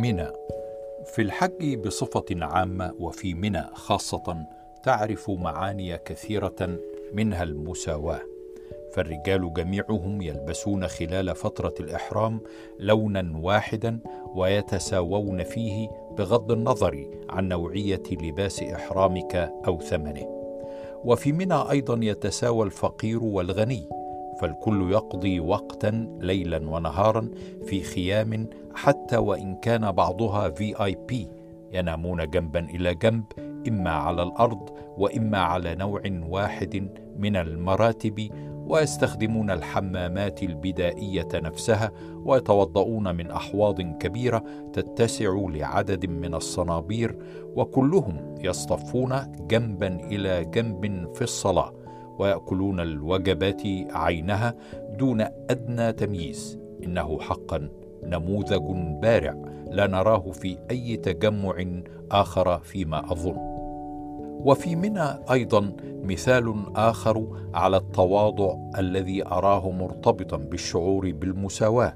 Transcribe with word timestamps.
منى. 0.00 0.26
في 1.04 1.22
الحج 1.22 1.74
بصفة 1.74 2.24
عامة 2.32 2.94
وفي 2.98 3.34
منى 3.34 3.62
خاصة 3.74 4.46
تعرف 4.82 5.30
معاني 5.30 5.98
كثيرة 5.98 6.78
منها 7.12 7.42
المساواة. 7.42 8.20
فالرجال 8.92 9.52
جميعهم 9.54 10.22
يلبسون 10.22 10.86
خلال 10.86 11.34
فترة 11.34 11.74
الإحرام 11.80 12.40
لونا 12.78 13.32
واحدا 13.42 13.98
ويتساوون 14.34 15.42
فيه 15.42 15.88
بغض 16.18 16.52
النظر 16.52 17.06
عن 17.30 17.48
نوعية 17.48 18.02
لباس 18.12 18.62
إحرامك 18.62 19.34
أو 19.66 19.80
ثمنه. 19.80 20.26
وفي 21.04 21.32
منى 21.32 21.70
أيضا 21.70 21.98
يتساوى 22.02 22.66
الفقير 22.66 23.24
والغني. 23.24 23.99
فالكل 24.40 24.90
يقضي 24.92 25.40
وقتا 25.40 26.18
ليلا 26.20 26.70
ونهارا 26.70 27.30
في 27.66 27.82
خيام 27.82 28.46
حتى 28.74 29.16
وإن 29.16 29.54
كان 29.54 29.92
بعضها 29.92 30.50
في 30.50 30.84
اي 30.84 30.96
بي 31.08 31.28
ينامون 31.72 32.30
جنبا 32.30 32.60
إلى 32.60 32.94
جنب 32.94 33.24
إما 33.68 33.90
على 33.90 34.22
الأرض 34.22 34.70
وإما 34.98 35.38
على 35.38 35.74
نوع 35.74 36.02
واحد 36.28 36.90
من 37.18 37.36
المراتب 37.36 38.28
ويستخدمون 38.70 39.50
الحمامات 39.50 40.42
البدائية 40.42 41.28
نفسها 41.34 41.90
ويتوضؤون 42.24 43.16
من 43.16 43.30
أحواض 43.30 43.80
كبيرة 43.80 44.44
تتسع 44.72 45.34
لعدد 45.48 46.06
من 46.06 46.34
الصنابير 46.34 47.16
وكلهم 47.56 48.34
يصطفون 48.40 49.16
جنبا 49.50 49.86
إلى 49.86 50.44
جنب 50.44 51.10
في 51.14 51.22
الصلاة. 51.22 51.79
ويأكلون 52.20 52.80
الوجبات 52.80 53.62
عينها 53.90 54.54
دون 54.98 55.20
أدنى 55.50 55.92
تمييز. 55.92 56.58
إنه 56.84 57.20
حقا 57.20 57.68
نموذج 58.02 58.62
بارع 59.02 59.34
لا 59.70 59.86
نراه 59.86 60.30
في 60.30 60.58
أي 60.70 60.96
تجمع 60.96 61.64
آخر 62.10 62.58
فيما 62.58 63.12
أظن. 63.12 63.36
وفي 64.44 64.76
منى 64.76 65.08
أيضا 65.30 65.72
مثال 66.02 66.64
آخر 66.76 67.26
على 67.54 67.76
التواضع 67.76 68.56
الذي 68.78 69.26
أراه 69.26 69.70
مرتبطا 69.70 70.36
بالشعور 70.36 71.12
بالمساواة. 71.12 71.94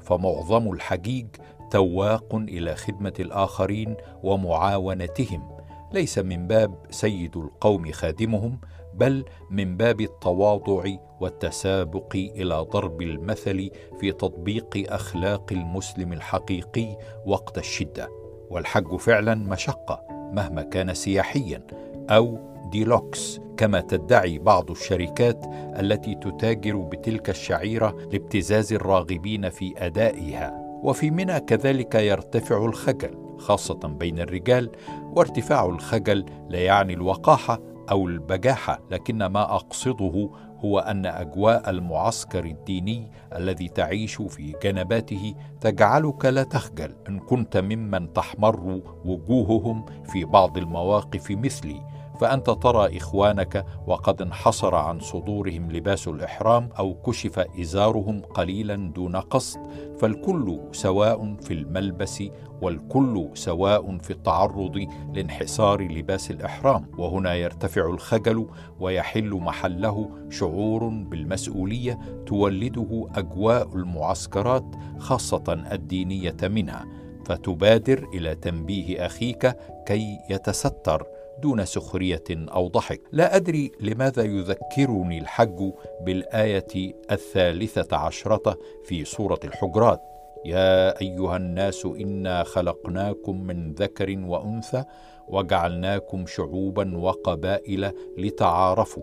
فمعظم 0.00 0.72
الحجيج 0.72 1.26
تواق 1.70 2.34
إلى 2.34 2.74
خدمة 2.74 3.14
الآخرين 3.20 3.94
ومعاونتهم. 4.22 5.48
ليس 5.92 6.18
من 6.18 6.46
باب 6.46 6.74
سيد 6.90 7.36
القوم 7.36 7.92
خادمهم 7.92 8.58
بل 8.94 9.24
من 9.50 9.76
باب 9.76 10.00
التواضع 10.00 10.84
والتسابق 11.20 12.14
إلى 12.14 12.66
ضرب 12.72 13.02
المثل 13.02 13.70
في 14.00 14.12
تطبيق 14.12 14.92
أخلاق 14.92 15.52
المسلم 15.52 16.12
الحقيقي 16.12 16.96
وقت 17.26 17.58
الشدة. 17.58 18.08
والحج 18.50 18.96
فعلا 18.96 19.34
مشقة 19.34 20.02
مهما 20.10 20.62
كان 20.62 20.94
سياحيا 20.94 21.66
أو 22.10 22.38
ديلوكس 22.72 23.40
كما 23.56 23.80
تدعي 23.80 24.38
بعض 24.38 24.70
الشركات 24.70 25.44
التي 25.80 26.14
تتاجر 26.14 26.76
بتلك 26.76 27.30
الشعيرة 27.30 27.96
لابتزاز 28.12 28.72
الراغبين 28.72 29.50
في 29.50 29.74
أدائها. 29.76 30.64
وفي 30.82 31.10
منى 31.10 31.40
كذلك 31.40 31.94
يرتفع 31.94 32.64
الخجل 32.64 33.24
خاصة 33.38 33.74
بين 33.74 34.18
الرجال 34.18 34.70
وارتفاع 35.16 35.66
الخجل 35.66 36.24
لا 36.48 36.58
يعني 36.58 36.94
الوقاحة 36.94 37.73
أو 37.90 38.08
البجاحة 38.08 38.80
لكن 38.90 39.26
ما 39.26 39.54
أقصده 39.54 40.30
هو 40.64 40.78
أن 40.78 41.06
أجواء 41.06 41.70
المعسكر 41.70 42.44
الديني 42.44 43.10
الذي 43.36 43.68
تعيش 43.68 44.22
في 44.22 44.54
جنباته 44.62 45.34
تجعلك 45.60 46.24
لا 46.24 46.42
تخجل 46.42 46.94
إن 47.08 47.18
كنت 47.18 47.56
ممن 47.56 48.12
تحمر 48.12 48.80
وجوههم 49.04 49.84
في 50.04 50.24
بعض 50.24 50.58
المواقف 50.58 51.30
مثلي. 51.30 51.93
فأنت 52.20 52.50
ترى 52.50 52.96
إخوانك 52.96 53.66
وقد 53.86 54.22
انحصر 54.22 54.74
عن 54.74 55.00
صدورهم 55.00 55.72
لباس 55.72 56.08
الإحرام 56.08 56.68
أو 56.78 56.94
كشف 56.94 57.38
إزارهم 57.38 58.20
قليلا 58.20 58.76
دون 58.76 59.16
قصد 59.16 59.60
فالكل 59.98 60.60
سواء 60.72 61.34
في 61.36 61.54
الملبس 61.54 62.22
والكل 62.62 63.30
سواء 63.34 63.98
في 63.98 64.10
التعرض 64.10 64.86
لانحسار 65.14 65.82
لباس 65.82 66.30
الإحرام. 66.30 66.86
وهنا 66.98 67.34
يرتفع 67.34 67.86
الخجل 67.86 68.46
ويحل 68.80 69.30
محله 69.30 70.10
شعور 70.30 70.88
بالمسؤولية 70.88 71.98
تولده 72.26 73.08
أجواء 73.14 73.76
المعسكرات 73.76 74.64
خاصة 74.98 75.64
الدينية 75.72 76.36
منها 76.42 76.86
فتبادر 77.24 78.08
إلى 78.14 78.34
تنبيه 78.34 79.06
أخيك 79.06 79.56
كي 79.86 80.18
يتستر. 80.30 81.06
دون 81.42 81.64
سخرية 81.64 82.24
أو 82.30 82.68
ضحك. 82.68 83.00
لا 83.12 83.36
أدري 83.36 83.72
لماذا 83.80 84.22
يذكرني 84.22 85.18
الحج 85.18 85.72
بالآية 86.00 86.94
الثالثة 87.10 87.96
عشرة 87.96 88.58
في 88.84 89.04
سورة 89.04 89.40
الحجرات. 89.44 90.00
يا 90.44 91.00
أيها 91.00 91.36
الناس 91.36 91.86
إنا 91.86 92.42
خلقناكم 92.42 93.40
من 93.40 93.72
ذكر 93.72 94.18
وأنثى 94.26 94.84
وجعلناكم 95.28 96.26
شعوبا 96.26 96.98
وقبائل 96.98 97.92
لتعارفوا. 98.18 99.02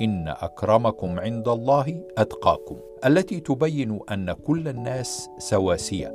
إن 0.00 0.28
أكرمكم 0.28 1.20
عند 1.20 1.48
الله 1.48 2.04
أتقاكم. 2.18 2.76
التي 3.06 3.40
تبين 3.40 4.00
أن 4.12 4.32
كل 4.32 4.68
الناس 4.68 5.30
سواسية. 5.38 6.14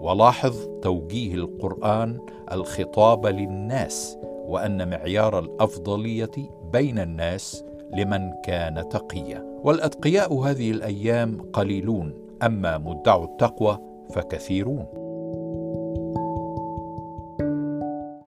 ولاحظ 0.00 0.80
توجيه 0.82 1.34
القرآن 1.34 2.26
الخطاب 2.52 3.26
للناس. 3.26 4.18
وأن 4.48 4.90
معيار 4.90 5.38
الأفضلية 5.38 6.30
بين 6.72 6.98
الناس 6.98 7.64
لمن 7.96 8.32
كان 8.44 8.88
تقيا. 8.88 9.60
والأتقياء 9.64 10.34
هذه 10.34 10.70
الأيام 10.70 11.50
قليلون 11.52 12.14
أما 12.42 12.78
مدعو 12.78 13.24
التقوى 13.24 13.78
فكثيرون. 14.10 15.07